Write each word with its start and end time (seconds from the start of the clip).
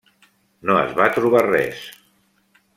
No 0.69 0.77
es 0.85 0.95
va 1.01 1.11
trobar 1.19 1.45
res. 1.49 1.87